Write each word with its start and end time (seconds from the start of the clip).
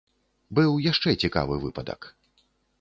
Быў 0.59 0.71
яшчэ 0.91 1.15
цікавы 1.27 1.61
выпадак. 1.69 2.11